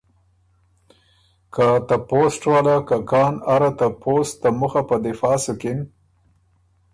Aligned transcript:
که 1.53 1.67
ته 1.87 1.95
پوسټ 2.09 2.41
واله 2.51 2.77
که 2.87 2.97
کان 3.09 3.33
اره 3.53 3.71
ته 3.79 3.87
پوسټ 4.01 4.33
ته 4.41 4.49
مُخه 4.59 4.81
په 4.89 4.95
دفاع 5.05 5.37
سُکِن 5.43 5.79